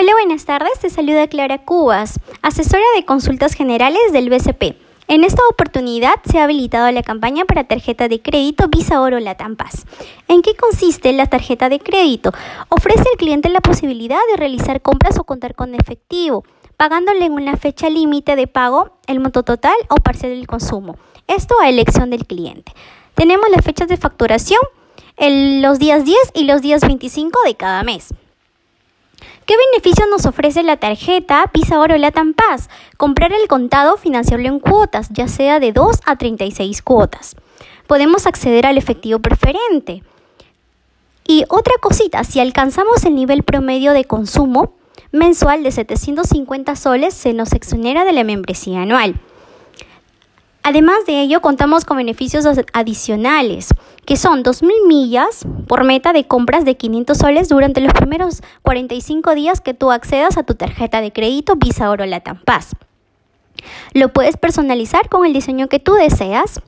[0.00, 0.78] Hola, buenas tardes.
[0.78, 4.76] Te saluda Clara Cubas, asesora de consultas generales del BCP.
[5.08, 9.56] En esta oportunidad se ha habilitado la campaña para tarjeta de crédito Visa Oro Latam
[9.56, 9.86] Paz.
[10.28, 12.30] ¿En qué consiste la tarjeta de crédito?
[12.68, 16.44] Ofrece al cliente la posibilidad de realizar compras o contar con efectivo,
[16.76, 20.96] pagándole en una fecha límite de pago el monto total o parcial del consumo.
[21.26, 22.72] Esto a elección del cliente.
[23.16, 24.60] Tenemos las fechas de facturación
[25.18, 28.14] los días 10 y los días 25 de cada mes.
[29.46, 32.68] ¿Qué beneficios nos ofrece la tarjeta Visa Oro Latam Paz?
[32.96, 37.34] Comprar el contado, financiarlo en cuotas, ya sea de 2 a 36 cuotas.
[37.86, 40.02] Podemos acceder al efectivo preferente.
[41.26, 44.74] Y otra cosita, si alcanzamos el nivel promedio de consumo
[45.12, 49.20] mensual de 750 soles, se nos exonera de la membresía anual.
[50.68, 53.68] Además de ello, contamos con beneficios adicionales,
[54.04, 59.34] que son 2.000 millas por meta de compras de 500 soles durante los primeros 45
[59.34, 62.76] días que tú accedas a tu tarjeta de crédito Visa Oro Latam Paz.
[63.94, 66.60] Lo puedes personalizar con el diseño que tú deseas.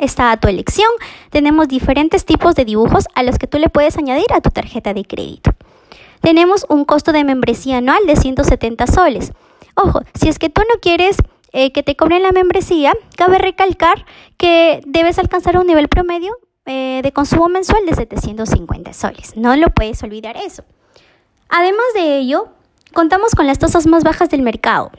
[0.00, 0.90] Está a tu elección.
[1.30, 4.94] Tenemos diferentes tipos de dibujos a los que tú le puedes añadir a tu tarjeta
[4.94, 5.52] de crédito.
[6.22, 9.32] Tenemos un costo de membresía anual de 170 soles.
[9.76, 11.18] Ojo, si es que tú no quieres
[11.56, 14.04] eh, que te cobren la membresía, cabe recalcar
[14.36, 19.36] que debes alcanzar un nivel promedio eh, de consumo mensual de 750 soles.
[19.36, 20.64] No lo puedes olvidar eso.
[21.48, 22.48] Además de ello,
[22.92, 24.90] contamos con las tasas más bajas del mercado,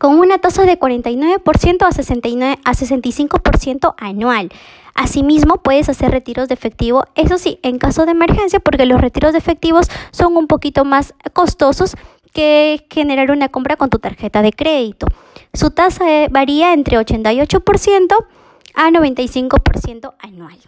[0.00, 4.50] con una tasa de 49% a, 69, a 65% anual.
[4.96, 9.30] Asimismo, puedes hacer retiros de efectivo, eso sí, en caso de emergencia, porque los retiros
[9.30, 11.94] de efectivos son un poquito más costosos
[12.32, 15.06] que generar una compra con tu tarjeta de crédito.
[15.52, 18.26] Su tasa eh, varía entre 88%
[18.74, 20.58] a 95% anual.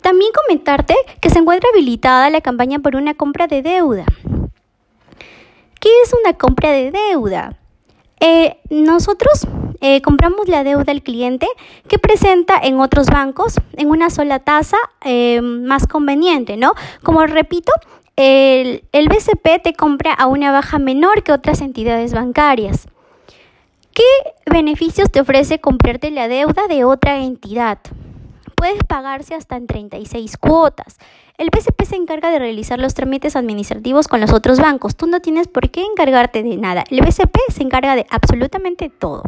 [0.00, 4.04] También comentarte que se encuentra habilitada la campaña por una compra de deuda.
[5.78, 7.56] ¿Qué es una compra de deuda?
[8.18, 9.46] Eh, nosotros
[9.80, 11.46] eh, compramos la deuda al cliente
[11.88, 14.76] que presenta en otros bancos en una sola tasa
[15.42, 16.74] más conveniente, ¿no?
[17.02, 17.72] Como repito,
[18.20, 22.86] el, BCP te compra a una baja menor que otras entidades bancarias.
[23.94, 24.04] ¿Qué
[24.44, 27.78] beneficios te ofrece comprarte la deuda de otra entidad?
[28.60, 30.98] Puedes pagarse hasta en 36 cuotas.
[31.38, 34.96] El BCP se encarga de realizar los trámites administrativos con los otros bancos.
[34.96, 36.84] Tú no tienes por qué encargarte de nada.
[36.90, 39.22] El BCP se encarga de absolutamente todo.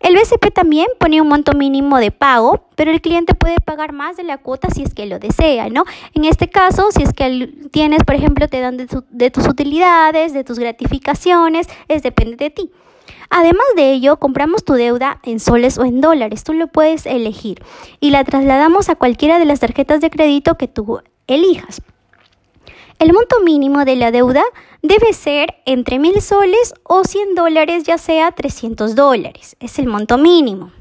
[0.00, 4.18] El BCP también pone un monto mínimo de pago, pero el cliente puede pagar más
[4.18, 5.84] de la cuota si es que lo desea, ¿no?
[6.12, 10.34] En este caso, si es que tienes, por ejemplo, te dan de, de tus utilidades,
[10.34, 12.70] de tus gratificaciones, es depende de ti.
[13.30, 17.62] Además de ello, compramos tu deuda en soles o en dólares, tú lo puedes elegir
[18.00, 21.82] y la trasladamos a cualquiera de las tarjetas de crédito que tú elijas.
[22.98, 24.42] El monto mínimo de la deuda
[24.82, 29.56] debe ser entre mil soles o 100 dólares, ya sea 300 dólares.
[29.60, 30.72] Es el monto mínimo.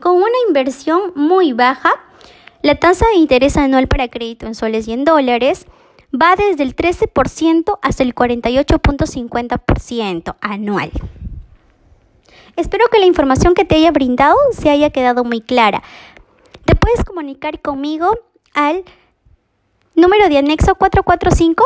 [0.00, 1.92] Con una inversión muy baja,
[2.62, 5.66] la tasa de interés anual para crédito en soles y en dólares
[6.12, 10.90] va desde el 13% hasta el 48.50% anual.
[12.56, 15.82] Espero que la información que te haya brindado se haya quedado muy clara.
[16.64, 18.18] Te puedes comunicar conmigo
[18.54, 18.84] al
[19.94, 21.64] Número de anexo 445.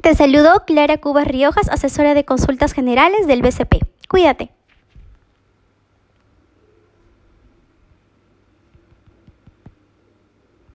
[0.00, 3.84] Te saludo Clara Cubas Riojas, asesora de consultas generales del BCP.
[4.08, 4.50] Cuídate.